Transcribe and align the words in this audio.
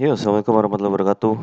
Yo, 0.00 0.16
assalamualaikum 0.16 0.56
warahmatullahi 0.56 0.92
wabarakatuh. 0.96 1.34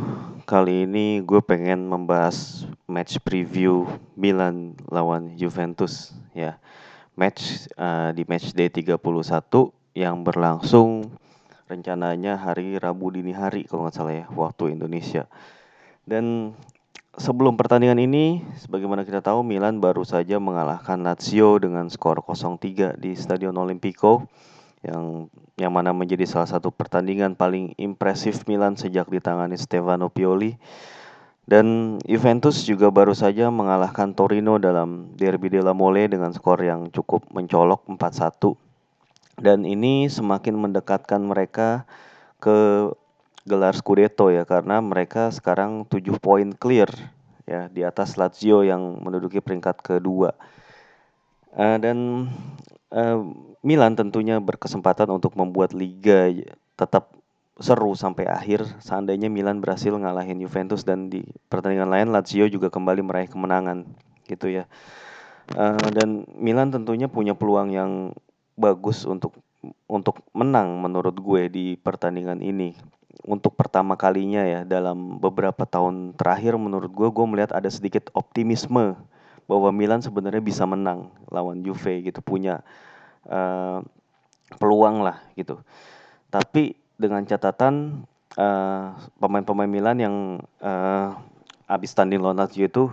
Kali 0.49 0.89
ini 0.89 1.21
gue 1.21 1.45
pengen 1.45 1.85
membahas 1.85 2.65
match 2.89 3.21
preview 3.21 3.85
Milan 4.17 4.73
lawan 4.89 5.37
Juventus 5.37 6.17
ya. 6.33 6.57
Match 7.13 7.69
uh, 7.77 8.09
di 8.17 8.25
match 8.25 8.57
day 8.57 8.65
31 8.73 8.97
yang 9.93 10.25
berlangsung 10.25 11.05
rencananya 11.69 12.33
hari 12.33 12.81
Rabu 12.81 13.13
dini 13.13 13.29
hari 13.29 13.61
kalau 13.69 13.85
nggak 13.85 13.93
salah 13.93 14.25
ya 14.25 14.25
waktu 14.33 14.73
Indonesia. 14.73 15.29
Dan 16.01 16.57
sebelum 17.13 17.61
pertandingan 17.61 18.01
ini, 18.01 18.41
sebagaimana 18.57 19.05
kita 19.05 19.21
tahu 19.21 19.45
Milan 19.45 19.77
baru 19.77 20.01
saja 20.01 20.41
mengalahkan 20.41 20.97
Lazio 21.05 21.61
dengan 21.61 21.93
skor 21.93 22.25
0-3 22.25 22.97
di 22.97 23.13
Stadion 23.13 23.53
Olimpico 23.53 24.25
yang 24.85 25.31
yang 25.57 25.73
mana 25.73 25.89
menjadi 25.89 26.25
salah 26.29 26.45
satu 26.45 26.69
pertandingan 26.69 27.33
paling 27.33 27.73
impresif 27.81 28.45
Milan 28.45 28.77
sejak 28.77 29.09
ditangani 29.09 29.57
Stefano 29.57 30.09
Pioli. 30.13 30.57
Dan 31.47 31.95
Juventus 32.03 32.67
juga 32.67 32.91
baru 32.91 33.15
saja 33.15 33.47
mengalahkan 33.47 34.11
Torino 34.11 34.59
dalam 34.59 35.15
Derby 35.15 35.47
della 35.47 35.71
Mole 35.71 36.11
dengan 36.11 36.35
skor 36.35 36.59
yang 36.59 36.91
cukup 36.91 37.23
mencolok 37.31 37.87
4-1. 37.87 38.59
Dan 39.39 39.63
ini 39.63 40.11
semakin 40.11 40.59
mendekatkan 40.59 41.23
mereka 41.23 41.87
ke 42.43 42.91
gelar 43.47 43.71
Scudetto 43.79 44.27
ya 44.27 44.43
karena 44.43 44.83
mereka 44.83 45.31
sekarang 45.31 45.87
7 45.87 46.19
poin 46.19 46.51
clear 46.51 46.91
ya 47.47 47.71
di 47.71 47.87
atas 47.87 48.19
Lazio 48.19 48.67
yang 48.67 48.99
menduduki 48.99 49.39
peringkat 49.39 49.79
kedua. 49.79 50.35
Uh, 51.57 51.81
dan 51.81 51.97
uh, 52.93 53.25
Milan 53.65 53.97
tentunya 53.97 54.37
berkesempatan 54.37 55.09
untuk 55.09 55.33
membuat 55.33 55.73
liga 55.73 56.29
tetap 56.77 57.17
seru 57.57 57.97
sampai 57.97 58.29
akhir 58.29 58.61
seandainya 58.77 59.33
Milan 59.33 59.57
berhasil 59.57 59.89
ngalahin 59.89 60.37
Juventus 60.37 60.85
dan 60.85 61.09
di 61.09 61.25
pertandingan 61.49 61.89
lain 61.89 62.13
Lazio 62.13 62.45
juga 62.45 62.69
kembali 62.69 63.01
meraih 63.01 63.25
kemenangan 63.25 63.89
gitu 64.29 64.53
ya. 64.53 64.69
Uh, 65.57 65.81
dan 65.97 66.29
Milan 66.37 66.69
tentunya 66.69 67.09
punya 67.09 67.33
peluang 67.33 67.73
yang 67.73 68.13
bagus 68.53 69.09
untuk 69.09 69.33
untuk 69.89 70.21
menang 70.37 70.77
menurut 70.77 71.17
gue 71.17 71.49
di 71.49 71.65
pertandingan 71.81 72.45
ini. 72.45 72.77
Untuk 73.25 73.57
pertama 73.57 73.97
kalinya 73.97 74.45
ya 74.45 74.61
dalam 74.61 75.17
beberapa 75.17 75.65
tahun 75.65 76.13
terakhir 76.13 76.53
menurut 76.61 76.93
gue 76.93 77.09
gue 77.09 77.25
melihat 77.25 77.57
ada 77.57 77.67
sedikit 77.73 78.13
optimisme 78.13 78.93
bahwa 79.47 79.71
Milan 79.71 80.03
sebenarnya 80.03 80.43
bisa 80.43 80.67
menang 80.67 81.09
lawan 81.31 81.63
Juve 81.63 82.03
gitu 82.03 82.19
punya 82.19 82.61
uh, 83.31 83.79
peluang 84.59 85.01
lah 85.01 85.23
gitu. 85.39 85.63
Tapi 86.27 86.75
dengan 86.99 87.23
catatan 87.23 88.03
uh, 88.35 88.93
pemain-pemain 89.17 89.71
Milan 89.71 89.97
yang 90.03 90.15
uh, 90.59 91.15
abis 91.71 91.95
tanding 91.95 92.19
lawan 92.19 92.37
Lazio 92.37 92.67
itu 92.67 92.91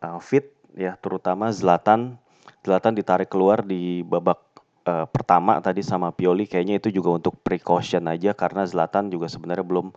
uh, 0.00 0.18
fit 0.22 0.54
ya 0.78 0.94
terutama 0.96 1.50
Zlatan. 1.50 2.16
Zlatan 2.62 2.94
ditarik 2.94 3.30
keluar 3.30 3.62
di 3.62 4.02
babak 4.06 4.38
uh, 4.86 5.06
pertama 5.10 5.58
tadi 5.58 5.82
sama 5.82 6.14
Pioli. 6.14 6.46
Kayaknya 6.46 6.78
itu 6.78 6.94
juga 6.94 7.18
untuk 7.18 7.34
precaution 7.42 8.06
aja 8.06 8.30
karena 8.30 8.62
Zlatan 8.62 9.10
juga 9.10 9.26
sebenarnya 9.26 9.66
belum 9.66 9.90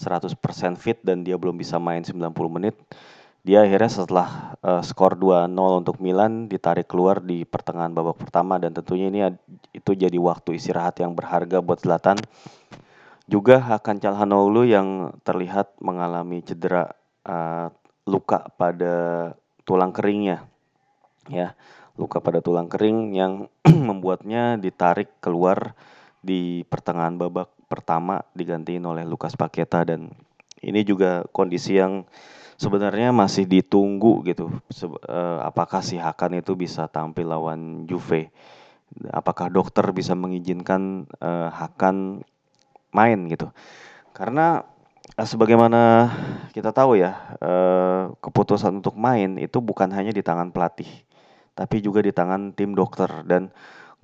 100% 0.00 0.32
fit 0.80 0.96
dan 1.04 1.20
dia 1.20 1.36
belum 1.36 1.60
bisa 1.60 1.76
main 1.76 2.00
90 2.00 2.32
menit 2.48 2.72
dia 3.40 3.64
akhirnya 3.64 3.88
setelah 3.88 4.28
uh, 4.60 4.84
skor 4.84 5.16
2-0 5.16 5.48
untuk 5.56 5.96
Milan 6.04 6.44
ditarik 6.44 6.84
keluar 6.84 7.24
di 7.24 7.48
pertengahan 7.48 7.92
babak 7.96 8.20
pertama 8.20 8.60
dan 8.60 8.76
tentunya 8.76 9.08
ini 9.08 9.20
itu 9.72 9.96
jadi 9.96 10.16
waktu 10.20 10.60
istirahat 10.60 11.00
yang 11.00 11.16
berharga 11.16 11.64
buat 11.64 11.80
Zlatan. 11.80 12.20
Juga 13.30 13.62
Hakan 13.62 14.02
Calhanoglu 14.02 14.66
yang 14.66 15.16
terlihat 15.24 15.78
mengalami 15.80 16.42
cedera 16.44 16.92
uh, 17.24 17.72
luka 18.04 18.50
pada 18.58 19.32
tulang 19.64 19.94
keringnya. 19.94 20.44
Ya, 21.30 21.54
luka 21.96 22.18
pada 22.20 22.42
tulang 22.44 22.68
kering 22.68 23.16
yang 23.16 23.48
membuatnya 23.88 24.60
ditarik 24.60 25.16
keluar 25.24 25.72
di 26.20 26.68
pertengahan 26.68 27.16
babak 27.16 27.48
pertama 27.70 28.20
digantiin 28.36 28.84
oleh 28.84 29.06
Lukas 29.06 29.38
Paketa 29.38 29.86
dan 29.86 30.12
ini 30.60 30.84
juga 30.84 31.24
kondisi 31.32 31.78
yang 31.78 32.04
sebenarnya 32.60 33.08
masih 33.08 33.48
ditunggu 33.48 34.20
gitu. 34.28 34.52
uh, 35.08 35.40
apakah 35.40 35.80
si 35.80 35.96
Hakan 35.96 36.44
itu 36.44 36.52
bisa 36.52 36.84
tampil 36.92 37.32
lawan 37.32 37.88
Juve? 37.88 38.28
Apakah 39.08 39.48
dokter 39.48 39.88
bisa 39.96 40.12
mengizinkan 40.12 41.08
uh, 41.24 41.48
Hakan 41.48 42.20
main 42.92 43.18
gitu? 43.32 43.48
Karena 44.12 44.60
uh, 45.16 45.24
sebagaimana 45.24 46.12
kita 46.52 46.76
tahu 46.76 47.00
ya, 47.00 47.16
uh, 47.40 48.12
keputusan 48.20 48.84
untuk 48.84 48.92
main 49.00 49.40
itu 49.40 49.56
bukan 49.64 49.88
hanya 49.96 50.12
di 50.12 50.20
tangan 50.20 50.52
pelatih, 50.52 50.90
tapi 51.56 51.80
juga 51.80 52.04
di 52.04 52.12
tangan 52.12 52.52
tim 52.52 52.76
dokter. 52.76 53.08
Dan 53.24 53.48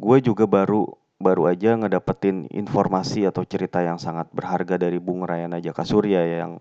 gue 0.00 0.16
juga 0.24 0.48
baru 0.48 0.88
baru 1.16 1.48
aja 1.48 1.76
ngedapetin 1.76 2.48
informasi 2.52 3.24
atau 3.24 3.44
cerita 3.44 3.80
yang 3.80 3.96
sangat 3.96 4.28
berharga 4.32 4.76
dari 4.80 5.00
Bung 5.00 5.24
Rayana 5.24 5.60
Jaka 5.60 5.84
Surya 5.84 6.20
yang 6.24 6.60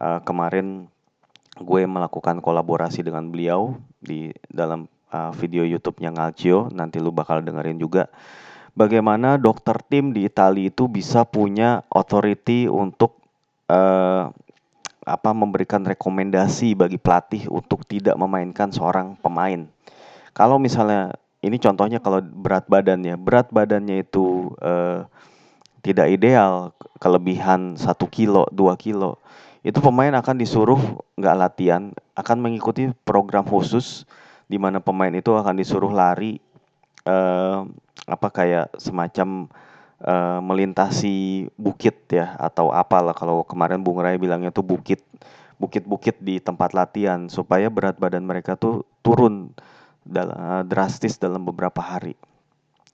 uh, 0.00 0.20
kemarin 0.24 0.88
gue 1.56 1.82
melakukan 1.88 2.44
kolaborasi 2.44 3.00
dengan 3.00 3.32
beliau 3.32 3.76
di 4.00 4.32
dalam 4.48 4.88
uh, 5.12 5.32
video 5.32 5.64
YouTube-nya 5.64 6.12
Ngalcio. 6.12 6.68
Nanti 6.72 7.00
lu 7.00 7.12
bakal 7.12 7.40
dengerin 7.40 7.80
juga 7.80 8.12
bagaimana 8.76 9.40
dokter 9.40 9.80
tim 9.88 10.12
di 10.12 10.28
Italia 10.28 10.68
itu 10.68 10.84
bisa 10.86 11.24
punya 11.24 11.80
authority 11.88 12.68
untuk 12.68 13.16
uh, 13.72 14.28
apa 15.06 15.30
memberikan 15.30 15.86
rekomendasi 15.86 16.76
bagi 16.76 16.98
pelatih 16.98 17.48
untuk 17.48 17.86
tidak 17.88 18.18
memainkan 18.18 18.74
seorang 18.74 19.16
pemain. 19.22 19.64
Kalau 20.36 20.60
misalnya 20.60 21.16
ini 21.40 21.56
contohnya 21.56 22.02
kalau 22.02 22.20
berat 22.20 22.66
badannya, 22.66 23.14
berat 23.16 23.48
badannya 23.54 24.02
itu 24.02 24.52
uh, 24.60 25.06
tidak 25.86 26.10
ideal, 26.10 26.74
kelebihan 26.98 27.78
satu 27.78 28.10
kilo, 28.10 28.50
dua 28.50 28.74
kilo, 28.74 29.22
itu 29.66 29.82
pemain 29.82 30.14
akan 30.14 30.38
disuruh 30.38 30.78
nggak 31.18 31.36
latihan, 31.36 31.90
akan 32.14 32.38
mengikuti 32.38 32.86
program 33.02 33.42
khusus 33.42 34.06
di 34.46 34.62
mana 34.62 34.78
pemain 34.78 35.10
itu 35.10 35.34
akan 35.34 35.58
disuruh 35.58 35.90
lari 35.90 36.38
uh, 37.02 37.66
apa 38.06 38.28
kayak 38.30 38.78
semacam 38.78 39.50
uh, 40.06 40.38
melintasi 40.38 41.50
bukit 41.58 42.06
ya 42.14 42.38
atau 42.38 42.70
apalah 42.70 43.10
kalau 43.10 43.42
kemarin 43.42 43.82
Bung 43.82 43.98
Rai 43.98 44.22
bilangnya 44.22 44.54
tuh 44.54 44.62
bukit 44.62 45.02
bukit-bukit 45.58 46.22
di 46.22 46.38
tempat 46.38 46.70
latihan 46.70 47.26
supaya 47.26 47.66
berat 47.66 47.98
badan 47.98 48.22
mereka 48.22 48.54
tuh 48.54 48.86
turun 49.02 49.50
dalam, 50.06 50.62
drastis 50.68 51.18
dalam 51.18 51.42
beberapa 51.42 51.82
hari. 51.82 52.14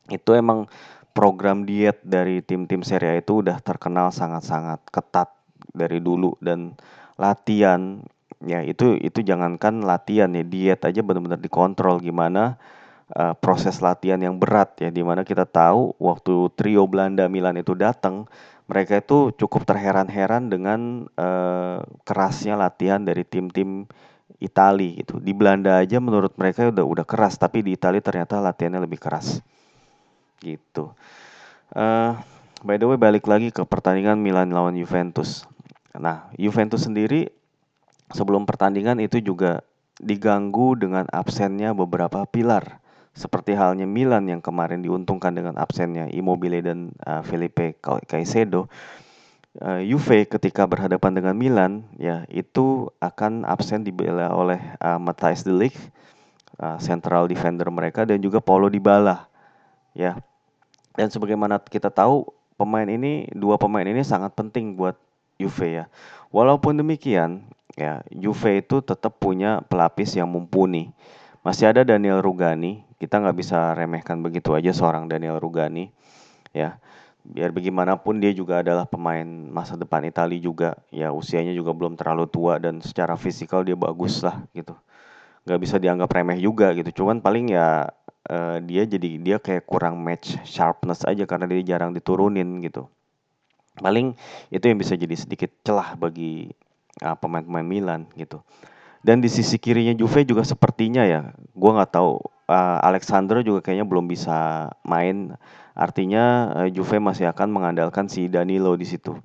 Itu 0.08 0.32
emang 0.32 0.72
program 1.12 1.68
diet 1.68 2.00
dari 2.00 2.40
tim-tim 2.40 2.80
Serie 2.80 3.12
A 3.12 3.20
itu 3.20 3.44
udah 3.44 3.60
terkenal 3.60 4.08
sangat-sangat 4.08 4.80
ketat 4.88 5.41
dari 5.72 5.98
dulu 5.98 6.36
dan 6.38 6.76
latihan 7.16 8.00
ya 8.44 8.60
itu 8.64 8.98
itu 8.98 9.22
jangankan 9.22 9.84
latihan 9.84 10.30
ya 10.32 10.44
diet 10.44 10.82
aja 10.82 11.00
benar-benar 11.00 11.38
dikontrol 11.38 12.02
gimana 12.02 12.56
uh, 13.14 13.34
proses 13.38 13.78
latihan 13.78 14.18
yang 14.18 14.36
berat 14.36 14.74
ya 14.82 14.90
di 14.90 15.00
mana 15.04 15.22
kita 15.22 15.46
tahu 15.46 15.94
waktu 16.00 16.50
trio 16.56 16.84
Belanda 16.88 17.28
Milan 17.30 17.60
itu 17.60 17.76
datang 17.76 18.26
mereka 18.66 18.98
itu 18.98 19.34
cukup 19.36 19.68
terheran-heran 19.68 20.48
dengan 20.48 21.04
uh, 21.18 21.82
kerasnya 22.08 22.56
latihan 22.56 23.02
dari 23.02 23.26
tim-tim 23.26 23.84
Itali 24.42 25.04
gitu. 25.04 25.22
Di 25.22 25.30
Belanda 25.30 25.78
aja 25.78 26.02
menurut 26.02 26.34
mereka 26.34 26.66
udah 26.66 26.82
udah 26.82 27.06
keras 27.06 27.38
tapi 27.38 27.62
di 27.62 27.78
Itali 27.78 28.02
ternyata 28.02 28.42
latihannya 28.42 28.82
lebih 28.82 28.98
keras. 28.98 29.38
Gitu. 30.42 30.90
Uh, 31.70 32.18
by 32.66 32.74
the 32.80 32.86
way 32.88 32.98
balik 32.98 33.28
lagi 33.28 33.54
ke 33.54 33.62
pertandingan 33.62 34.18
Milan 34.18 34.50
lawan 34.50 34.74
Juventus 34.74 35.46
Nah, 35.96 36.32
Juventus 36.40 36.88
sendiri 36.88 37.28
sebelum 38.12 38.48
pertandingan 38.48 39.00
itu 39.00 39.20
juga 39.20 39.60
diganggu 40.00 40.76
dengan 40.76 41.04
absennya 41.12 41.76
beberapa 41.76 42.24
pilar. 42.24 42.80
Seperti 43.12 43.52
halnya 43.52 43.84
Milan 43.84 44.24
yang 44.24 44.40
kemarin 44.40 44.80
diuntungkan 44.80 45.36
dengan 45.36 45.60
absennya 45.60 46.08
Immobile 46.08 46.64
dan 46.64 46.96
uh, 47.04 47.20
Felipe 47.20 47.76
Caicedo. 48.08 48.72
Uh, 49.60 49.84
Juve 49.84 50.24
ketika 50.24 50.64
berhadapan 50.64 51.12
dengan 51.12 51.36
Milan 51.36 51.84
ya 52.00 52.24
itu 52.32 52.88
akan 53.04 53.44
absen 53.44 53.84
dibela 53.84 54.32
oleh 54.32 54.56
uh, 54.80 54.96
Matthijs 54.96 55.44
de 55.44 55.52
Ligt, 55.52 55.76
uh, 56.56 56.80
central 56.80 57.28
defender 57.28 57.68
mereka 57.68 58.08
dan 58.08 58.16
juga 58.24 58.40
Paulo 58.40 58.72
Dybala. 58.72 59.28
Ya. 59.92 60.16
Dan 60.96 61.12
sebagaimana 61.12 61.60
kita 61.60 61.92
tahu 61.92 62.32
pemain 62.56 62.88
ini 62.88 63.28
dua 63.36 63.60
pemain 63.60 63.84
ini 63.84 64.00
sangat 64.00 64.32
penting 64.32 64.72
buat 64.72 64.96
Juve 65.42 65.82
ya. 65.82 65.84
Walaupun 66.30 66.78
demikian, 66.78 67.42
ya 67.74 68.00
Juve 68.14 68.62
itu 68.62 68.80
tetap 68.80 69.18
punya 69.18 69.60
pelapis 69.66 70.14
yang 70.14 70.30
mumpuni. 70.30 70.94
Masih 71.42 71.74
ada 71.74 71.82
Daniel 71.82 72.22
Rugani, 72.22 72.86
kita 73.02 73.18
nggak 73.18 73.36
bisa 73.36 73.74
remehkan 73.74 74.22
begitu 74.22 74.54
aja 74.54 74.70
seorang 74.70 75.10
Daniel 75.10 75.42
Rugani, 75.42 75.90
ya. 76.54 76.78
biar 77.22 77.54
bagaimanapun 77.54 78.18
dia 78.18 78.34
juga 78.34 78.66
adalah 78.66 78.82
pemain 78.82 79.22
masa 79.46 79.78
depan 79.78 80.02
Italia 80.02 80.42
juga 80.42 80.74
ya 80.90 81.14
usianya 81.14 81.54
juga 81.54 81.70
belum 81.70 81.94
terlalu 81.94 82.26
tua 82.26 82.58
dan 82.58 82.82
secara 82.82 83.14
fisikal 83.14 83.62
dia 83.62 83.78
bagus 83.78 84.26
lah 84.26 84.42
gitu 84.50 84.74
nggak 85.46 85.60
bisa 85.62 85.78
dianggap 85.78 86.10
remeh 86.10 86.38
juga 86.38 86.70
gitu 86.74 87.02
cuman 87.02 87.22
paling 87.22 87.54
ya 87.54 87.90
uh, 88.30 88.58
dia 88.62 88.86
jadi 88.86 89.18
dia 89.18 89.36
kayak 89.42 89.66
kurang 89.66 89.98
match 89.98 90.38
sharpness 90.46 91.02
aja 91.02 91.26
karena 91.26 91.50
dia 91.50 91.74
jarang 91.74 91.90
diturunin 91.90 92.62
gitu 92.62 92.86
paling 93.78 94.12
itu 94.52 94.64
yang 94.64 94.76
bisa 94.76 94.98
jadi 94.98 95.16
sedikit 95.16 95.50
celah 95.64 95.96
bagi 95.96 96.52
uh, 97.00 97.16
pemain-pemain 97.16 97.64
Milan 97.64 98.02
gitu 98.18 98.44
dan 99.00 99.18
di 99.22 99.32
sisi 99.32 99.56
kirinya 99.56 99.96
Juve 99.96 100.28
juga 100.28 100.44
sepertinya 100.44 101.06
ya 101.08 101.32
gue 101.34 101.70
nggak 101.72 101.90
tahu 101.92 102.20
uh, 102.52 102.78
Alexander 102.84 103.40
juga 103.40 103.64
kayaknya 103.64 103.88
belum 103.88 104.06
bisa 104.10 104.68
main 104.84 105.34
Artinya 105.72 106.52
uh, 106.52 106.68
Juve 106.68 107.00
masih 107.00 107.28
akan 107.32 107.48
mengandalkan 107.48 108.08
si 108.08 108.28
Danilo 108.28 108.76
di 108.76 108.84
situ. 108.84 109.16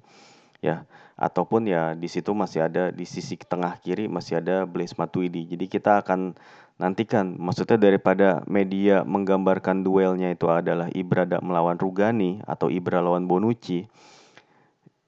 Ya, 0.64 0.88
ataupun 1.20 1.68
ya 1.68 1.94
di 1.94 2.08
situ 2.10 2.32
masih 2.34 2.66
ada 2.66 2.90
di 2.90 3.06
sisi 3.06 3.38
tengah 3.38 3.78
kiri 3.84 4.08
masih 4.08 4.40
ada 4.40 4.64
Blaise 4.64 4.96
Matuidi. 4.96 5.46
Jadi 5.46 5.68
kita 5.68 6.02
akan 6.02 6.34
nantikan 6.78 7.36
maksudnya 7.38 7.78
daripada 7.78 8.46
media 8.46 9.02
menggambarkan 9.04 9.82
duelnya 9.82 10.34
itu 10.34 10.48
adalah 10.50 10.88
Ibra 10.94 11.26
melawan 11.42 11.78
Rugani 11.78 12.42
atau 12.48 12.72
Ibra 12.72 13.04
lawan 13.04 13.28
Bonucci. 13.28 13.86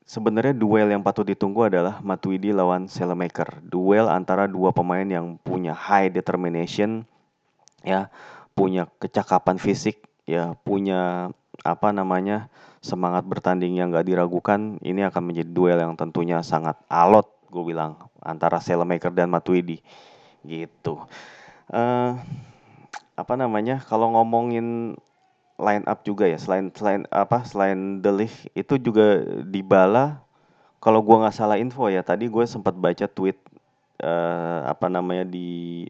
Sebenarnya 0.09 0.57
duel 0.57 0.89
yang 0.89 1.05
patut 1.05 1.21
ditunggu 1.21 1.69
adalah 1.69 2.01
Matuidi 2.01 2.49
lawan 2.49 2.89
Selemaker. 2.89 3.61
Duel 3.61 4.09
antara 4.09 4.49
dua 4.49 4.73
pemain 4.73 5.05
yang 5.05 5.37
punya 5.37 5.77
high 5.77 6.09
determination 6.09 7.05
ya, 7.85 8.09
punya 8.57 8.89
kecakapan 8.97 9.61
fisik 9.61 10.01
ya 10.29 10.53
punya 10.61 11.33
apa 11.65 11.89
namanya 11.89 12.53
semangat 12.85 13.25
bertanding 13.25 13.81
yang 13.81 13.89
gak 13.89 14.05
diragukan 14.05 14.77
ini 14.85 15.01
akan 15.01 15.23
menjadi 15.25 15.49
duel 15.49 15.79
yang 15.81 15.97
tentunya 15.97 16.39
sangat 16.45 16.77
alot 16.85 17.25
gue 17.49 17.63
bilang 17.65 17.97
antara 18.21 18.61
Selemaker 18.61 19.09
dan 19.09 19.33
Matuidi 19.33 19.81
gitu 20.45 21.01
uh, 21.73 22.11
apa 23.17 23.33
namanya 23.35 23.81
kalau 23.83 24.13
ngomongin 24.15 24.95
line 25.59 25.85
up 25.85 26.01
juga 26.07 26.25
ya 26.25 26.39
selain 26.39 26.71
selain 26.73 27.03
apa 27.11 27.43
selain 27.43 27.99
Delik 27.99 28.31
itu 28.55 28.79
juga 28.79 29.21
di 29.43 29.59
Bala 29.59 30.23
kalau 30.79 31.03
gue 31.03 31.15
nggak 31.19 31.35
salah 31.35 31.59
info 31.59 31.91
ya 31.91 32.01
tadi 32.01 32.31
gue 32.31 32.45
sempat 32.47 32.73
baca 32.73 33.05
tweet 33.05 33.35
uh, 33.99 34.65
apa 34.71 34.87
namanya 34.87 35.27
di 35.27 35.85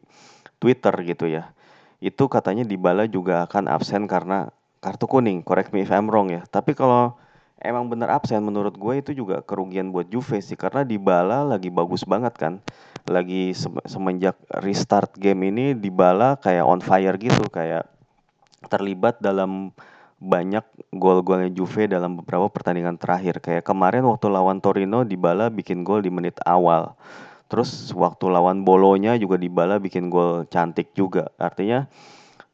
Twitter 0.58 0.92
gitu 1.06 1.30
ya 1.30 1.54
itu 2.00 2.32
katanya 2.32 2.64
Dybala 2.64 3.06
juga 3.12 3.44
akan 3.44 3.68
absen 3.68 4.08
karena 4.08 4.48
kartu 4.80 5.06
kuning. 5.06 5.44
Correct 5.44 5.76
me 5.76 5.84
if 5.84 5.92
I'm 5.92 6.08
wrong 6.08 6.32
ya. 6.32 6.48
Tapi 6.48 6.72
kalau 6.72 7.20
emang 7.60 7.92
bener 7.92 8.08
absen 8.08 8.40
menurut 8.40 8.76
gue 8.80 8.94
itu 9.04 9.12
juga 9.12 9.44
kerugian 9.44 9.92
buat 9.92 10.08
Juve 10.08 10.40
sih 10.40 10.56
karena 10.56 10.88
Dybala 10.88 11.44
lagi 11.44 11.68
bagus 11.68 12.08
banget 12.08 12.34
kan. 12.40 12.64
Lagi 13.04 13.52
semenjak 13.88 14.40
restart 14.64 15.12
game 15.20 15.52
ini 15.52 15.76
Dybala 15.76 16.40
kayak 16.40 16.64
on 16.64 16.80
fire 16.80 17.20
gitu 17.20 17.52
kayak 17.52 17.84
terlibat 18.68 19.24
dalam 19.24 19.72
banyak 20.20 20.68
gol-golnya 20.92 21.48
Juve 21.48 21.88
dalam 21.88 22.20
beberapa 22.20 22.52
pertandingan 22.52 23.00
terakhir. 23.00 23.40
Kayak 23.40 23.64
kemarin 23.64 24.04
waktu 24.04 24.28
lawan 24.28 24.60
Torino 24.60 25.08
Dybala 25.08 25.48
bikin 25.48 25.88
gol 25.88 26.04
di 26.04 26.12
menit 26.12 26.36
awal. 26.44 27.00
Terus 27.48 27.96
waktu 27.96 28.30
lawan 28.30 28.68
Bolonya 28.68 29.16
juga 29.16 29.40
Dybala 29.40 29.80
bikin 29.80 30.12
gol 30.12 30.44
cantik 30.52 30.92
juga. 30.92 31.32
Artinya 31.40 31.88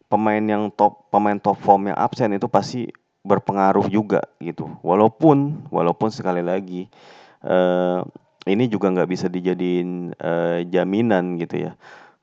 pemain 0.07 0.39
yang 0.39 0.69
top 0.69 1.09
pemain 1.09 1.41
top 1.41 1.57
form 1.57 1.89
yang 1.89 1.97
absen 1.97 2.37
itu 2.37 2.45
pasti 2.45 2.87
berpengaruh 3.25 3.89
juga 3.89 4.21
gitu. 4.37 4.69
Walaupun 4.85 5.65
walaupun 5.73 6.13
sekali 6.13 6.45
lagi 6.45 6.85
uh, 7.41 8.05
ini 8.45 8.69
juga 8.69 8.93
nggak 8.93 9.09
bisa 9.09 9.25
dijadiin 9.25 10.13
uh, 10.21 10.61
jaminan 10.69 11.41
gitu 11.41 11.65
ya 11.69 11.71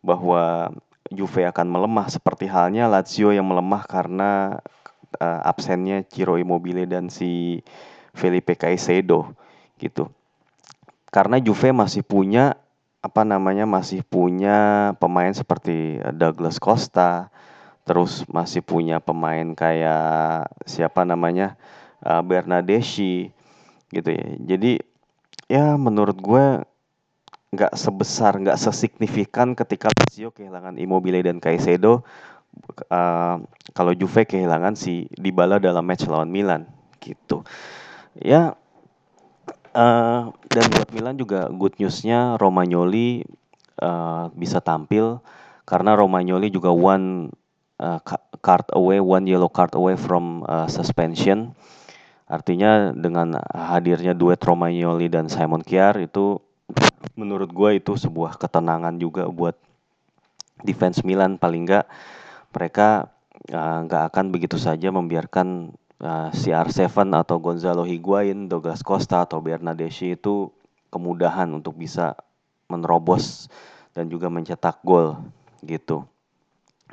bahwa 0.07 0.71
Juve 1.13 1.47
akan 1.47 1.69
melemah 1.69 2.09
seperti 2.09 2.49
halnya 2.49 2.89
Lazio 2.89 3.31
yang 3.31 3.47
melemah 3.47 3.85
karena 3.87 4.59
uh, 5.21 5.41
absennya 5.45 6.03
Ciro 6.09 6.41
Immobile 6.41 6.89
dan 6.89 7.13
si 7.13 7.61
Felipe 8.17 8.57
Caicedo 8.57 9.33
gitu. 9.77 10.09
Karena 11.13 11.37
Juve 11.39 11.71
masih 11.77 12.01
punya 12.03 12.57
apa 13.03 13.27
namanya 13.27 13.67
masih 13.67 14.07
punya 14.07 14.91
pemain 15.03 15.35
seperti 15.35 15.99
eh, 15.99 16.15
Douglas 16.15 16.63
Costa, 16.63 17.29
terus 17.83 18.23
masih 18.31 18.63
punya 18.63 19.03
pemain 19.03 19.53
kayak 19.59 20.47
siapa 20.65 21.03
namanya 21.03 21.59
uh, 22.07 22.23
Bernadeschi 22.23 23.35
gitu 23.91 24.09
ya. 24.09 24.27
Jadi 24.55 24.79
ya 25.51 25.75
menurut 25.75 26.17
gue 26.17 26.63
nggak 27.53 27.77
sebesar 27.77 28.41
nggak 28.41 28.57
sesignifikan 28.57 29.53
ketika 29.53 29.93
Lazio 29.93 30.33
kehilangan 30.33 30.81
Immobile 30.81 31.21
dan 31.21 31.37
Caicedo 31.37 32.01
uh, 32.89 33.37
kalau 33.77 33.93
Juve 33.93 34.25
kehilangan 34.25 34.73
si 34.73 35.05
Dybala 35.21 35.61
dalam 35.61 35.85
match 35.85 36.09
lawan 36.09 36.33
Milan 36.33 36.65
gitu. 37.01 37.45
Ya 38.17 38.57
Uh, 39.73 40.29
dan 40.53 40.69
buat 40.69 40.93
Milan 40.93 41.17
juga 41.17 41.49
good 41.49 41.73
newsnya 41.81 42.37
Romagnoli 42.37 43.25
uh, 43.81 44.29
bisa 44.37 44.61
tampil 44.61 45.25
karena 45.65 45.97
Romagnoli 45.97 46.53
juga 46.53 46.69
one 46.69 47.33
uh, 47.81 47.97
card 48.45 48.69
away, 48.77 49.01
one 49.01 49.25
yellow 49.25 49.49
card 49.49 49.73
away 49.73 49.97
from 49.97 50.45
uh, 50.45 50.69
suspension. 50.69 51.57
Artinya 52.29 52.93
dengan 52.93 53.41
hadirnya 53.49 54.13
duet 54.13 54.45
Romagnoli 54.45 55.09
dan 55.09 55.33
Simon 55.33 55.65
Kjaer 55.65 56.05
itu 56.05 56.37
menurut 57.19 57.51
gue 57.51 57.71
itu 57.83 57.93
sebuah 57.99 58.39
ketenangan 58.39 58.97
juga 58.97 59.27
buat 59.29 59.57
defense 60.63 61.03
Milan 61.03 61.37
paling 61.37 61.67
nggak 61.67 61.87
mereka 62.55 63.11
nggak 63.51 64.03
uh, 64.03 64.09
akan 64.13 64.27
begitu 64.31 64.55
saja 64.55 64.95
membiarkan 64.95 65.75
uh, 65.99 66.31
si 66.31 66.55
CR7 66.55 67.11
atau 67.11 67.43
Gonzalo 67.43 67.83
Higuain, 67.83 68.47
Douglas 68.47 68.87
Costa 68.87 69.27
atau 69.27 69.43
Bernadeschi 69.43 70.15
itu 70.15 70.51
kemudahan 70.93 71.51
untuk 71.51 71.75
bisa 71.75 72.15
menerobos 72.71 73.51
dan 73.97 74.07
juga 74.07 74.31
mencetak 74.31 74.79
gol 74.87 75.19
gitu. 75.65 76.07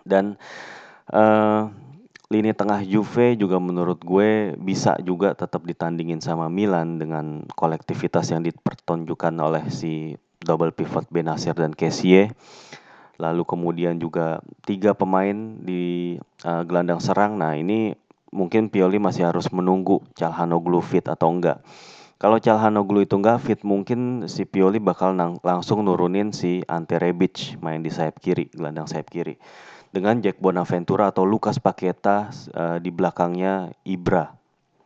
Dan 0.01 0.39
uh, 1.13 1.69
lini 2.29 2.53
tengah 2.53 2.85
Juve 2.85 3.33
juga 3.33 3.57
menurut 3.57 4.05
gue 4.05 4.53
bisa 4.61 4.93
juga 5.01 5.33
tetap 5.33 5.65
ditandingin 5.65 6.21
sama 6.21 6.45
Milan 6.45 7.01
dengan 7.01 7.41
kolektivitas 7.57 8.29
yang 8.29 8.45
dipertunjukkan 8.45 9.33
oleh 9.41 9.65
si 9.73 10.13
double 10.37 10.69
pivot 10.69 11.09
Benasir 11.09 11.57
dan 11.57 11.73
Kessie. 11.73 12.29
Lalu 13.19 13.43
kemudian 13.43 13.97
juga 13.97 14.39
tiga 14.63 14.93
pemain 14.93 15.57
di 15.59 16.15
uh, 16.45 16.61
gelandang 16.63 17.01
serang. 17.01 17.35
Nah 17.35 17.57
ini 17.57 17.97
mungkin 18.29 18.69
Pioli 18.69 19.01
masih 19.01 19.27
harus 19.27 19.49
menunggu 19.49 19.99
Calhanoglu 20.13 20.79
fit 20.85 21.03
atau 21.09 21.33
enggak. 21.33 21.65
Kalau 22.19 22.37
Calhanoglu 22.37 23.09
itu 23.09 23.17
enggak 23.17 23.41
fit, 23.41 23.59
mungkin 23.65 24.29
si 24.29 24.45
Pioli 24.45 24.77
bakal 24.77 25.17
langsung 25.41 25.81
nurunin 25.81 26.29
si 26.29 26.61
Ante 26.67 26.99
Rebic 26.99 27.57
main 27.63 27.79
di 27.81 27.89
sayap 27.89 28.19
kiri, 28.21 28.51
gelandang 28.51 28.85
sayap 28.85 29.07
kiri. 29.07 29.39
Dengan 29.89 30.21
Jack 30.21 30.37
Bonaventura 30.37 31.09
atau 31.09 31.25
Lucas 31.25 31.57
Paqueta 31.57 32.29
uh, 32.53 32.77
di 32.77 32.93
belakangnya 32.93 33.73
Ibra. 33.81 34.29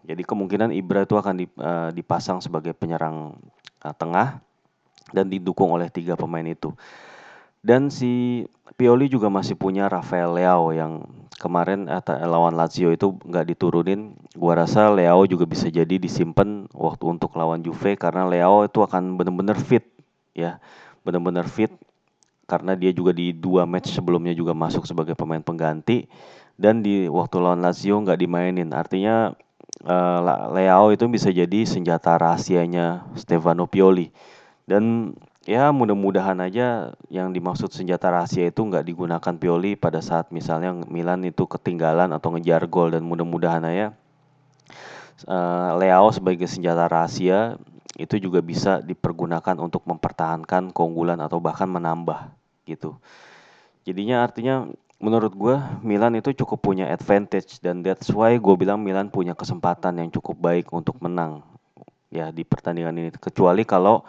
Jadi 0.03 0.23
kemungkinan 0.23 0.71
Ibra 0.71 1.03
itu 1.03 1.19
akan 1.19 1.35
uh, 1.59 1.89
dipasang 1.91 2.39
sebagai 2.39 2.71
penyerang 2.71 3.35
uh, 3.83 3.95
tengah 3.95 4.39
dan 5.11 5.27
didukung 5.27 5.75
oleh 5.75 5.91
tiga 5.91 6.15
pemain 6.15 6.43
itu. 6.47 6.71
Dan 7.63 7.87
si 7.87 8.43
Pioli 8.75 9.07
juga 9.07 9.31
masih 9.31 9.55
punya 9.55 9.87
Rafael 9.87 10.35
Leao 10.35 10.75
yang 10.75 11.07
kemarin 11.39 11.87
eh, 11.87 12.27
lawan 12.27 12.59
Lazio 12.59 12.91
itu 12.91 13.15
nggak 13.23 13.55
diturunin. 13.55 14.19
Gua 14.35 14.59
rasa 14.59 14.91
Leao 14.91 15.23
juga 15.23 15.47
bisa 15.47 15.71
jadi 15.71 15.95
disimpan 15.95 16.67
waktu 16.75 17.03
untuk 17.07 17.31
lawan 17.39 17.63
Juve 17.63 17.95
karena 17.95 18.27
Leao 18.27 18.67
itu 18.67 18.83
akan 18.83 19.15
benar-benar 19.15 19.55
fit 19.55 19.87
ya, 20.35 20.59
benar-benar 21.07 21.47
fit 21.47 21.71
karena 22.43 22.75
dia 22.75 22.91
juga 22.91 23.15
di 23.15 23.31
dua 23.31 23.63
match 23.63 23.95
sebelumnya 23.95 24.35
juga 24.35 24.51
masuk 24.51 24.83
sebagai 24.83 25.15
pemain 25.15 25.41
pengganti. 25.41 26.07
Dan 26.53 26.85
di 26.85 27.09
waktu 27.09 27.41
lawan 27.41 27.65
Lazio 27.65 27.97
nggak 27.97 28.19
dimainin. 28.19 28.69
Artinya 28.77 29.33
uh, 29.87 30.19
Leao 30.53 30.93
itu 30.93 31.09
bisa 31.09 31.33
jadi 31.33 31.65
senjata 31.65 32.13
rahasianya 32.19 33.09
Stefano 33.17 33.65
Pioli. 33.65 34.13
Dan 34.63 35.15
ya 35.43 35.73
mudah-mudahan 35.75 36.39
aja 36.39 36.95
yang 37.11 37.35
dimaksud 37.35 37.73
senjata 37.73 38.07
rahasia 38.13 38.47
itu 38.47 38.61
nggak 38.63 38.85
digunakan 38.85 39.33
Pioli 39.35 39.75
pada 39.75 39.99
saat 39.99 40.31
misalnya 40.31 40.71
Milan 40.87 41.25
itu 41.27 41.49
ketinggalan 41.49 42.13
atau 42.13 42.37
ngejar 42.37 42.69
gol. 42.69 42.93
Dan 42.93 43.03
mudah-mudahan 43.07 43.65
aja 43.65 43.97
uh, 45.25 45.79
Leao 45.79 46.13
sebagai 46.13 46.45
senjata 46.45 46.85
rahasia 46.85 47.57
itu 47.93 48.17
juga 48.17 48.41
bisa 48.41 48.81
dipergunakan 48.81 49.61
untuk 49.61 49.85
mempertahankan 49.85 50.73
keunggulan 50.73 51.21
atau 51.21 51.37
bahkan 51.37 51.69
menambah 51.69 52.33
gitu. 52.65 52.97
Jadinya 53.85 54.25
artinya 54.25 54.65
menurut 54.97 55.33
gue 55.35 55.55
Milan 55.85 56.17
itu 56.17 56.33
cukup 56.33 56.63
punya 56.63 56.89
advantage 56.89 57.59
dan 57.61 57.85
that's 57.85 58.09
why 58.09 58.33
gue 58.33 58.55
bilang 58.57 58.81
Milan 58.81 59.13
punya 59.13 59.37
kesempatan 59.37 59.99
yang 59.99 60.09
cukup 60.09 60.39
baik 60.39 60.71
untuk 60.73 60.97
menang 61.03 61.45
ya 62.09 62.33
di 62.33 62.41
pertandingan 62.41 62.97
ini. 62.97 63.09
Kecuali 63.13 63.61
kalau 63.61 64.01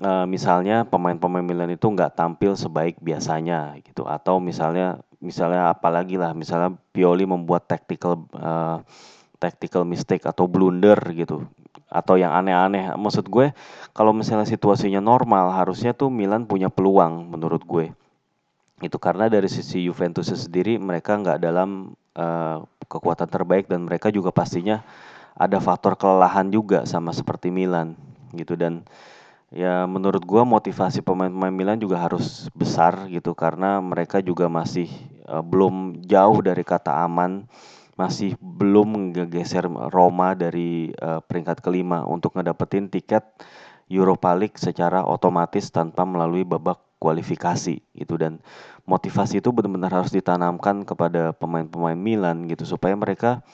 uh, 0.00 0.24
misalnya 0.24 0.88
pemain-pemain 0.88 1.44
Milan 1.44 1.74
itu 1.74 1.84
nggak 1.84 2.16
tampil 2.16 2.56
sebaik 2.56 2.96
biasanya 3.04 3.76
gitu. 3.84 4.08
Atau 4.08 4.40
misalnya 4.40 5.04
misalnya 5.20 5.68
apalagi 5.68 6.16
lah 6.16 6.32
misalnya 6.32 6.72
Pioli 6.96 7.28
membuat 7.28 7.68
tactical 7.68 8.24
uh, 8.32 8.80
tactical 9.36 9.84
mistake 9.84 10.24
atau 10.24 10.46
blunder 10.46 10.96
gitu 11.12 11.44
atau 11.92 12.16
yang 12.16 12.32
aneh-aneh. 12.32 12.96
Maksud 12.96 13.28
gue 13.28 13.52
kalau 13.92 14.16
misalnya 14.16 14.48
situasinya 14.48 15.04
normal 15.04 15.52
harusnya 15.52 15.92
tuh 15.92 16.08
Milan 16.08 16.48
punya 16.48 16.72
peluang 16.72 17.28
menurut 17.28 17.60
gue. 17.68 17.92
Itu 18.80 18.96
karena 18.96 19.28
dari 19.28 19.46
sisi 19.46 19.84
Juventus 19.84 20.32
sendiri 20.32 20.80
mereka 20.80 21.14
nggak 21.20 21.38
dalam 21.38 21.92
uh, 22.16 22.64
kekuatan 22.88 23.28
terbaik 23.28 23.68
dan 23.68 23.84
mereka 23.86 24.08
juga 24.08 24.32
pastinya 24.32 24.82
ada 25.36 25.60
faktor 25.60 25.94
kelelahan 25.94 26.48
juga 26.48 26.88
sama 26.88 27.12
seperti 27.12 27.52
Milan 27.52 27.94
gitu. 28.34 28.56
Dan 28.58 28.82
ya 29.52 29.84
menurut 29.84 30.24
gua 30.24 30.42
motivasi 30.48 31.04
pemain-pemain 31.04 31.52
Milan 31.52 31.78
juga 31.78 32.00
harus 32.00 32.48
besar 32.56 33.06
gitu 33.12 33.36
karena 33.36 33.78
mereka 33.84 34.24
juga 34.24 34.48
masih 34.48 34.88
uh, 35.28 35.44
belum 35.44 36.02
jauh 36.08 36.40
dari 36.40 36.64
kata 36.64 37.04
aman 37.04 37.44
masih 37.96 38.34
belum 38.40 39.12
menggeser 39.12 39.68
Roma 39.68 40.32
dari 40.32 40.90
uh, 40.96 41.20
peringkat 41.20 41.60
kelima 41.60 42.08
untuk 42.08 42.32
ngedapetin 42.32 42.88
tiket 42.88 43.22
Europa 43.92 44.32
League 44.32 44.56
secara 44.56 45.04
otomatis 45.04 45.68
tanpa 45.68 46.08
melalui 46.08 46.48
babak 46.48 46.80
kualifikasi 46.96 47.82
gitu. 47.82 48.14
Dan 48.16 48.40
motivasi 48.88 49.44
itu 49.44 49.52
benar-benar 49.52 49.92
harus 49.92 50.14
ditanamkan 50.14 50.88
kepada 50.88 51.36
pemain-pemain 51.36 51.98
Milan 51.98 52.48
gitu 52.48 52.64
supaya 52.64 52.96
mereka 52.96 53.44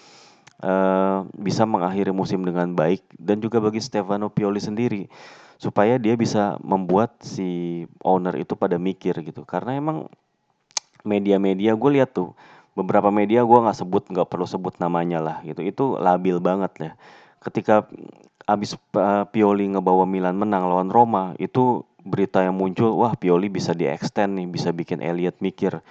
uh, 0.63 1.27
bisa 1.35 1.67
mengakhiri 1.67 2.15
musim 2.15 2.47
dengan 2.47 2.71
baik 2.79 3.03
dan 3.19 3.43
juga 3.43 3.59
bagi 3.59 3.83
Stefano 3.83 4.31
Pioli 4.31 4.63
sendiri 4.63 5.11
supaya 5.59 5.99
dia 5.99 6.15
bisa 6.15 6.55
membuat 6.63 7.19
si 7.19 7.83
owner 8.07 8.39
itu 8.39 8.55
pada 8.55 8.79
mikir 8.79 9.19
gitu. 9.27 9.43
Karena 9.43 9.75
emang 9.75 10.07
media-media 11.03 11.75
gue 11.75 11.91
lihat 11.99 12.15
tuh 12.15 12.35
beberapa 12.79 13.11
media 13.11 13.43
gue 13.43 13.59
nggak 13.59 13.79
sebut 13.83 14.07
nggak 14.07 14.29
perlu 14.31 14.47
sebut 14.47 14.79
namanya 14.79 15.19
lah 15.19 15.37
gitu 15.43 15.67
itu 15.67 15.99
labil 15.99 16.39
banget 16.39 16.73
ya 16.79 16.91
ketika 17.43 17.87
abis 18.49 18.79
uh, 18.97 19.29
Pioli 19.29 19.69
ngebawa 19.69 20.09
Milan 20.09 20.39
menang 20.41 20.71
lawan 20.71 20.89
Roma 20.89 21.37
itu 21.37 21.85
berita 22.01 22.41
yang 22.41 22.57
muncul, 22.57 22.97
wah 22.97 23.13
Pioli 23.13 23.53
bisa 23.53 23.77
di 23.77 23.85
extend 23.85 24.41
nih, 24.41 24.49
bisa 24.49 24.73
bikin 24.73 25.05
Elliot 25.05 25.37
mikir. 25.45 25.85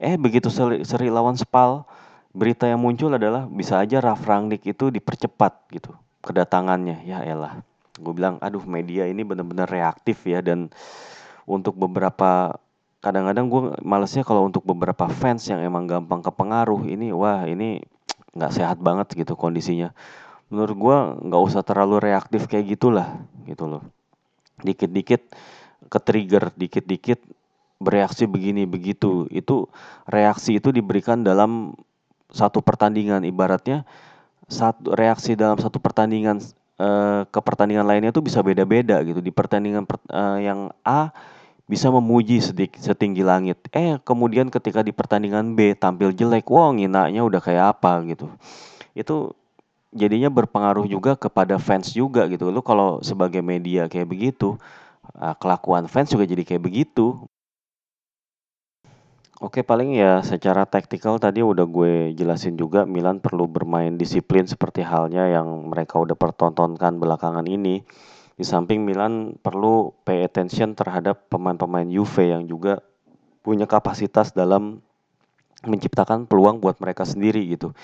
Eh 0.00 0.16
begitu 0.16 0.48
seri, 0.48 0.82
seri 0.88 1.12
lawan 1.12 1.36
Spal, 1.36 1.84
berita 2.32 2.64
yang 2.64 2.80
muncul 2.80 3.12
adalah 3.12 3.44
bisa 3.44 3.76
aja 3.82 4.00
Raf 4.00 4.24
Rangnick 4.24 4.64
itu 4.64 4.88
dipercepat 4.88 5.68
gitu 5.74 5.92
kedatangannya. 6.24 7.04
Ya 7.04 7.20
elah, 7.20 7.60
gue 8.00 8.12
bilang, 8.16 8.40
aduh 8.40 8.64
media 8.64 9.04
ini 9.04 9.20
benar-benar 9.20 9.68
reaktif 9.68 10.24
ya 10.24 10.40
dan 10.40 10.72
untuk 11.44 11.76
beberapa 11.76 12.56
kadang-kadang 12.98 13.46
gue 13.46 13.62
malesnya 13.86 14.26
kalau 14.26 14.46
untuk 14.46 14.66
beberapa 14.66 15.06
fans 15.06 15.46
yang 15.46 15.62
emang 15.62 15.86
gampang 15.86 16.18
kepengaruh 16.18 16.82
ini 16.90 17.14
wah 17.14 17.46
ini 17.46 17.78
nggak 18.34 18.52
sehat 18.54 18.78
banget 18.82 19.14
gitu 19.14 19.38
kondisinya. 19.38 19.94
Menurut 20.50 20.76
gue 20.76 20.98
nggak 21.28 21.42
usah 21.42 21.62
terlalu 21.62 22.10
reaktif 22.10 22.50
kayak 22.50 22.78
gitulah 22.78 23.22
gitu 23.46 23.70
loh. 23.70 23.82
Dikit-dikit 24.62 25.22
ke 25.86 25.98
trigger 26.02 26.50
dikit-dikit 26.58 27.22
bereaksi 27.78 28.26
begini 28.26 28.66
begitu. 28.66 29.30
Itu 29.30 29.70
reaksi 30.10 30.58
itu 30.58 30.74
diberikan 30.74 31.22
dalam 31.22 31.78
satu 32.28 32.60
pertandingan 32.60 33.24
ibaratnya 33.24 33.88
satu 34.48 34.96
reaksi 34.96 35.36
dalam 35.36 35.60
satu 35.60 35.76
pertandingan 35.76 36.40
uh, 36.80 37.28
ke 37.28 37.40
pertandingan 37.44 37.84
lainnya 37.84 38.10
itu 38.10 38.24
bisa 38.24 38.40
beda-beda 38.40 39.04
gitu. 39.04 39.20
Di 39.20 39.30
pertandingan 39.30 39.84
per, 39.84 40.00
uh, 40.10 40.40
yang 40.40 40.72
A 40.82 41.12
bisa 41.68 41.92
memuji 41.92 42.40
sedikit 42.40 42.80
setinggi 42.80 43.20
langit 43.20 43.60
eh 43.76 44.00
kemudian 44.00 44.48
ketika 44.48 44.80
di 44.80 44.90
pertandingan 44.90 45.52
B 45.52 45.76
tampil 45.76 46.16
jelek 46.16 46.48
wah 46.48 46.72
nginaknya 46.72 47.20
udah 47.20 47.40
kayak 47.44 47.76
apa 47.76 48.02
gitu 48.08 48.32
itu 48.96 49.36
jadinya 49.92 50.32
berpengaruh 50.32 50.88
juga 50.88 51.12
kepada 51.14 51.60
fans 51.60 51.92
juga 51.92 52.24
gitu 52.32 52.48
lu 52.48 52.64
kalau 52.64 53.04
sebagai 53.04 53.44
media 53.44 53.84
kayak 53.86 54.08
begitu 54.08 54.56
uh, 55.16 55.34
kelakuan 55.38 55.88
fans 55.88 56.12
juga 56.12 56.28
jadi 56.28 56.44
kayak 56.44 56.62
begitu. 56.64 57.16
Oke 59.38 59.62
paling 59.62 59.94
ya 59.94 60.18
secara 60.26 60.66
taktikal 60.66 61.14
tadi 61.22 61.46
udah 61.46 61.62
gue 61.62 62.10
jelasin 62.18 62.58
juga 62.58 62.82
Milan 62.82 63.22
perlu 63.22 63.46
bermain 63.46 63.94
disiplin 63.94 64.50
seperti 64.50 64.82
halnya 64.82 65.30
yang 65.30 65.70
mereka 65.70 65.94
udah 66.02 66.18
pertontonkan 66.18 66.98
belakangan 66.98 67.46
ini. 67.46 67.86
Di 68.38 68.46
samping 68.46 68.86
Milan 68.86 69.34
perlu 69.42 69.90
pay 70.06 70.22
attention 70.22 70.78
terhadap 70.78 71.26
pemain-pemain 71.26 71.90
Juve 71.90 72.30
yang 72.30 72.46
juga 72.46 72.78
punya 73.42 73.66
kapasitas 73.66 74.30
dalam 74.30 74.78
menciptakan 75.66 76.30
peluang 76.30 76.62
buat 76.62 76.78
mereka 76.78 77.02
sendiri 77.02 77.42
gitu. 77.50 77.74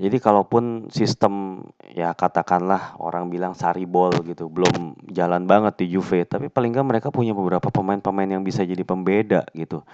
Jadi 0.00 0.16
kalaupun 0.18 0.88
sistem 0.90 1.62
ya 1.92 2.16
katakanlah 2.16 2.98
orang 2.98 3.28
bilang 3.28 3.52
sari 3.54 3.84
ball 3.84 4.10
gitu 4.24 4.48
belum 4.50 4.96
jalan 5.12 5.44
banget 5.46 5.84
di 5.84 5.94
Juve, 5.94 6.26
tapi 6.26 6.50
paling 6.50 6.72
nggak 6.74 6.88
mereka 6.88 7.08
punya 7.12 7.36
beberapa 7.36 7.70
pemain-pemain 7.70 8.26
yang 8.26 8.42
bisa 8.42 8.66
jadi 8.66 8.82
pembeda 8.82 9.46
gitu. 9.54 9.84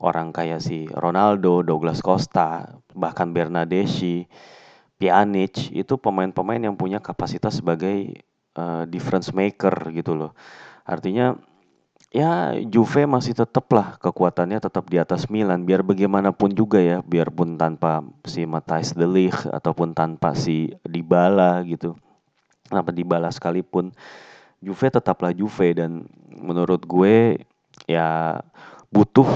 Orang 0.00 0.34
kayak 0.34 0.58
si 0.58 0.90
Ronaldo, 0.90 1.62
Douglas 1.62 2.02
Costa, 2.02 2.74
bahkan 2.90 3.30
Bernadeschi, 3.30 4.26
Pjanic 4.98 5.70
itu 5.70 5.94
pemain-pemain 5.94 6.58
yang 6.58 6.74
punya 6.74 6.98
kapasitas 6.98 7.62
sebagai 7.62 8.24
uh, 8.58 8.84
difference 8.88 9.30
maker 9.34 9.90
gitu 9.94 10.14
loh. 10.14 10.32
Artinya 10.84 11.38
ya 12.14 12.54
Juve 12.70 13.10
masih 13.10 13.34
tetap 13.34 13.66
lah 13.74 13.98
kekuatannya 13.98 14.62
tetap 14.62 14.86
di 14.86 15.02
atas 15.02 15.26
Milan. 15.26 15.66
Biar 15.66 15.82
bagaimanapun 15.82 16.54
juga 16.54 16.78
ya 16.78 17.02
biarpun 17.02 17.58
tanpa 17.58 18.06
si 18.22 18.46
Matthijs 18.46 18.94
de 18.94 19.06
Ligt 19.10 19.50
ataupun 19.50 19.92
tanpa 19.92 20.38
si 20.38 20.70
Dybala 20.86 21.66
gitu. 21.66 21.98
Tanpa 22.70 22.94
Dybala 22.94 23.34
sekalipun 23.34 23.90
Juve 24.62 24.86
tetaplah 24.88 25.34
Juve. 25.34 25.74
Dan 25.74 26.06
menurut 26.30 26.86
gue 26.86 27.42
ya 27.90 28.38
butuh 28.94 29.26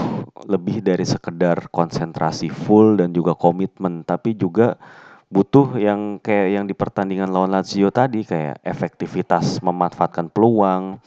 lebih 0.47 0.79
dari 0.79 1.03
sekedar 1.03 1.67
konsentrasi 1.67 2.47
full 2.47 2.95
dan 2.95 3.11
juga 3.11 3.35
komitmen. 3.35 4.07
Tapi 4.07 4.39
juga 4.39 4.79
butuh 5.29 5.77
yang 5.77 6.17
kayak 6.17 6.57
yang 6.57 6.65
di 6.65 6.73
pertandingan 6.73 7.29
lawan 7.29 7.53
Lazio 7.53 7.93
tadi 7.93 8.25
kayak 8.25 8.65
efektivitas 8.65 9.61
memanfaatkan 9.61 10.33
peluang 10.33 10.97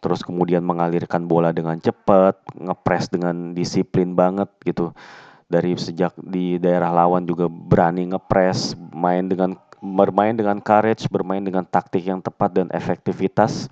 terus 0.00 0.22
kemudian 0.22 0.62
mengalirkan 0.62 1.26
bola 1.26 1.50
dengan 1.50 1.82
cepat, 1.82 2.38
ngepres 2.54 3.10
dengan 3.10 3.56
disiplin 3.56 4.14
banget 4.14 4.46
gitu. 4.62 4.94
Dari 5.46 5.74
sejak 5.78 6.14
di 6.18 6.58
daerah 6.62 6.90
lawan 6.90 7.26
juga 7.26 7.46
berani 7.50 8.06
ngepres, 8.10 8.78
main 8.94 9.26
dengan 9.26 9.58
bermain 9.82 10.34
dengan 10.34 10.58
courage, 10.62 11.06
bermain 11.10 11.42
dengan 11.42 11.66
taktik 11.66 12.06
yang 12.06 12.22
tepat 12.22 12.54
dan 12.54 12.66
efektivitas. 12.70 13.66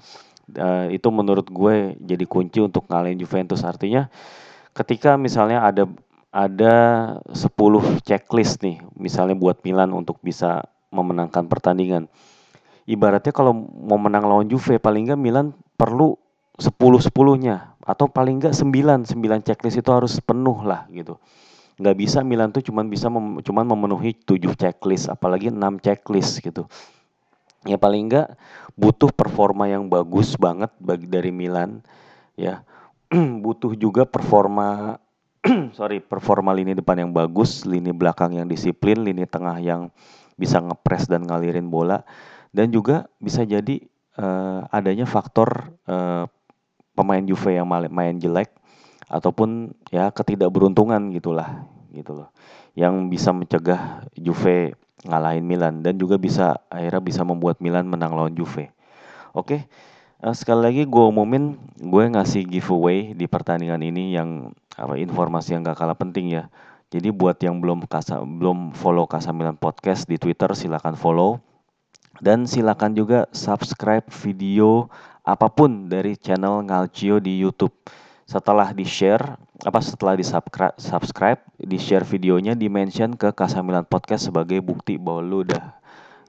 Uh, 0.54 0.92
itu 0.92 1.08
menurut 1.08 1.49
gue 1.49 1.96
jadi 2.02 2.25
kunci 2.26 2.61
untuk 2.62 2.87
ngalahin 2.90 3.18
Juventus. 3.18 3.62
Artinya 3.62 4.11
ketika 4.75 5.14
misalnya 5.14 5.62
ada 5.62 5.87
ada 6.34 6.74
10 7.30 8.02
checklist 8.02 8.58
nih, 8.66 8.82
misalnya 8.98 9.38
buat 9.38 9.62
Milan 9.62 9.94
untuk 9.94 10.18
bisa 10.18 10.66
memenangkan 10.90 11.46
pertandingan. 11.46 12.10
Ibaratnya 12.90 13.30
kalau 13.30 13.54
mau 13.54 13.94
menang 14.02 14.26
lawan 14.26 14.50
Juve 14.50 14.82
paling 14.82 15.06
nggak 15.06 15.20
Milan 15.22 15.54
perlu 15.78 16.18
sepuluh 16.58 16.98
sepuluhnya 16.98 17.78
atau 17.86 18.10
paling 18.10 18.42
enggak 18.42 18.54
sembilan 18.54 19.06
sembilan 19.06 19.46
checklist 19.46 19.78
itu 19.78 19.90
harus 19.94 20.18
penuh 20.18 20.66
lah 20.66 20.90
gitu. 20.90 21.22
Nggak 21.78 21.96
bisa 22.02 22.18
Milan 22.26 22.50
tuh 22.50 22.66
cuman 22.66 22.90
bisa 22.90 23.06
mem, 23.06 23.38
cuman 23.38 23.64
memenuhi 23.70 24.18
tujuh 24.26 24.58
checklist 24.58 25.06
apalagi 25.06 25.54
enam 25.54 25.78
checklist 25.78 26.42
gitu. 26.42 26.66
Ya 27.62 27.78
paling 27.78 28.10
enggak 28.10 28.34
butuh 28.74 29.14
performa 29.14 29.70
yang 29.70 29.86
bagus 29.86 30.34
banget 30.34 30.74
bagi 30.82 31.06
dari 31.06 31.30
Milan 31.30 31.78
ya. 32.34 32.66
Butuh 33.44 33.78
juga 33.78 34.02
performa 34.02 34.98
sorry 35.78 36.00
performa 36.00 36.56
lini 36.56 36.72
depan 36.72 37.04
yang 37.04 37.10
bagus 37.12 37.68
lini 37.68 37.92
belakang 37.92 38.32
yang 38.40 38.48
disiplin 38.48 39.04
lini 39.04 39.28
tengah 39.28 39.60
yang 39.60 39.92
bisa 40.34 40.58
ngepres 40.58 41.06
dan 41.06 41.28
ngalirin 41.28 41.68
bola 41.68 42.02
dan 42.50 42.72
juga 42.72 43.06
bisa 43.20 43.44
jadi 43.44 43.84
uh, 44.18 44.66
adanya 44.72 45.04
faktor 45.04 45.74
uh, 45.84 46.26
pemain 46.94 47.22
Juve 47.22 47.54
yang 47.54 47.66
main 47.68 48.16
jelek 48.18 48.50
ataupun 49.10 49.74
ya 49.92 50.08
ketidakberuntungan 50.10 51.12
gitulah 51.12 51.68
gitu 51.92 52.24
loh 52.24 52.28
yang 52.74 53.06
bisa 53.12 53.30
mencegah 53.30 54.06
Juve 54.18 54.74
ngalahin 55.04 55.44
Milan 55.44 55.84
dan 55.84 56.00
juga 56.00 56.16
bisa 56.16 56.64
akhirnya 56.72 57.02
bisa 57.04 57.22
membuat 57.22 57.60
Milan 57.60 57.86
menang 57.86 58.16
lawan 58.16 58.32
Juve. 58.32 58.72
Oke, 59.36 59.68
uh, 60.24 60.34
sekali 60.34 60.60
lagi 60.64 60.82
gue 60.88 61.04
umumin 61.04 61.58
gue 61.76 62.04
ngasih 62.08 62.48
giveaway 62.48 63.12
di 63.12 63.28
pertandingan 63.28 63.82
ini 63.84 64.16
yang 64.16 64.50
apa 64.74 64.98
informasi 64.98 65.54
yang 65.54 65.62
gak 65.66 65.78
kalah 65.78 65.98
penting 65.98 66.34
ya. 66.34 66.50
Jadi 66.94 67.10
buat 67.10 67.34
yang 67.42 67.58
belum 67.58 67.90
kasa, 67.90 68.22
belum 68.22 68.70
follow 68.76 69.08
Kasamilan 69.10 69.58
Podcast 69.58 70.06
di 70.06 70.14
Twitter 70.14 70.46
silakan 70.54 70.94
follow 70.94 71.42
dan 72.22 72.46
silakan 72.46 72.94
juga 72.94 73.26
subscribe 73.34 74.06
video 74.22 74.86
apa 75.26 75.50
pun 75.50 75.90
dari 75.90 76.14
channel 76.14 76.62
Ngalcio 76.62 77.18
di 77.18 77.40
YouTube. 77.42 77.74
Setelah 78.24 78.72
di-share, 78.72 79.36
apa 79.66 79.80
setelah 79.84 80.16
di-subscribe, 80.16 80.76
subscribe, 80.80 81.40
di-share 81.60 82.06
videonya, 82.06 82.56
di-mention 82.56 83.18
ke 83.18 83.34
Kasamilan 83.36 83.84
Podcast 83.84 84.32
sebagai 84.32 84.64
bukti 84.64 84.96
bahwa 84.96 85.20
lu 85.20 85.44
udah 85.44 85.76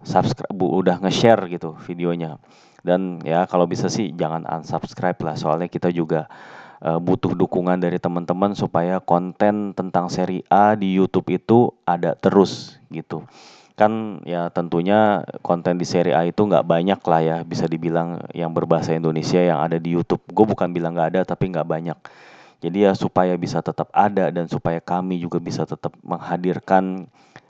subscribe, 0.03 0.51
udah 0.51 0.99
nge-share 0.99 1.47
gitu 1.47 1.77
videonya. 1.87 2.35
Dan 2.83 3.23
ya 3.23 3.47
kalau 3.47 3.63
bisa 3.63 3.87
sih 3.87 4.11
jangan 4.11 4.43
unsubscribe 4.43 5.17
lah, 5.23 5.35
soalnya 5.39 5.71
kita 5.71 5.87
juga 5.89 6.27
uh, 6.86 7.01
butuh 7.01 7.34
dukungan 7.34 7.82
dari 7.82 7.98
teman-teman 7.98 8.54
supaya 8.54 9.01
konten 9.01 9.74
tentang 9.74 10.08
seri 10.13 10.46
A 10.54 10.77
di 10.77 10.94
YouTube 10.94 11.34
itu 11.34 11.74
ada 11.84 12.13
terus 12.13 12.77
gitu. 12.94 13.25
Kan 13.75 14.24
ya 14.24 14.48
tentunya 14.54 15.25
konten 15.44 15.75
di 15.75 15.84
seri 15.84 16.15
A 16.15 16.24
itu 16.24 16.46
nggak 16.46 16.63
banyak 16.63 17.01
lah 17.01 17.22
ya, 17.25 17.38
bisa 17.44 17.65
dibilang 17.65 18.24
yang 18.32 18.54
berbahasa 18.54 18.96
Indonesia 18.96 19.42
yang 19.42 19.60
ada 19.60 19.82
di 19.82 19.98
YouTube. 19.98 20.24
Gue 20.30 20.46
bukan 20.46 20.72
bilang 20.72 20.96
nggak 20.96 21.18
ada, 21.18 21.22
tapi 21.25 21.51
nggak 21.51 21.68
banyak. 21.68 21.98
Jadi 22.63 22.88
ya 22.88 22.96
supaya 22.96 23.36
bisa 23.36 23.60
tetap 23.60 23.92
ada 23.92 24.32
dan 24.32 24.48
supaya 24.48 24.80
kami 24.80 25.20
juga 25.20 25.44
bisa 25.44 25.68
tetap 25.68 25.92
menghadirkan 26.01 27.06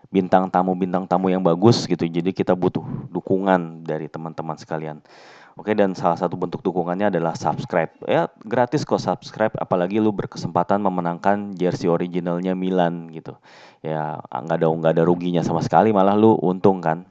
bintang 0.09 0.49
tamu-bintang 0.49 1.05
tamu 1.05 1.29
yang 1.29 1.45
bagus 1.45 1.85
gitu. 1.85 2.09
Jadi 2.09 2.33
kita 2.33 2.57
butuh 2.57 2.83
dukungan 3.13 3.85
dari 3.85 4.09
teman-teman 4.09 4.57
sekalian. 4.57 5.05
Oke 5.55 5.71
dan 5.71 5.95
salah 5.95 6.19
satu 6.19 6.35
bentuk 6.35 6.59
dukungannya 6.59 7.07
adalah 7.07 7.31
subscribe. 7.31 7.87
Ya 8.03 8.27
gratis 8.43 8.83
kok 8.83 8.99
subscribe 8.99 9.55
apalagi 9.55 10.03
lu 10.03 10.11
berkesempatan 10.11 10.83
memenangkan 10.83 11.55
jersey 11.55 11.87
originalnya 11.87 12.51
Milan 12.59 13.07
gitu. 13.15 13.39
Ya 13.79 14.19
nggak 14.27 14.59
ada 14.59 14.67
nggak 14.67 14.93
ada 14.99 15.03
ruginya 15.07 15.39
sama 15.47 15.63
sekali 15.63 15.95
malah 15.95 16.19
lu 16.19 16.35
untung 16.43 16.83
kan. 16.83 17.07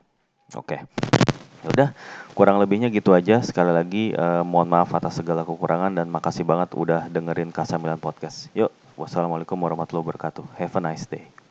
Oke. 0.53 0.85
Ya 1.65 1.69
udah 1.73 1.89
kurang 2.37 2.61
lebihnya 2.61 2.93
gitu 2.93 3.17
aja. 3.17 3.41
Sekali 3.41 3.73
lagi 3.73 4.13
eh, 4.13 4.43
mohon 4.45 4.69
maaf 4.69 4.93
atas 4.93 5.25
segala 5.25 5.49
kekurangan 5.49 5.97
dan 5.97 6.13
makasih 6.13 6.45
banget 6.45 6.77
udah 6.77 7.09
dengerin 7.09 7.49
Kasa 7.49 7.81
Milan 7.81 7.97
Podcast. 7.97 8.53
Yuk, 8.53 8.69
wassalamualaikum 9.01 9.57
warahmatullahi 9.57 10.05
wabarakatuh. 10.05 10.45
Have 10.61 10.77
a 10.77 10.83
nice 10.85 11.09
day. 11.09 11.44